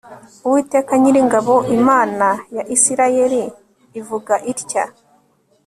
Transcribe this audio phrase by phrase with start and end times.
[0.45, 3.41] uwiteka nyiringabo imana ya isirayeli
[3.99, 4.83] ivuga itya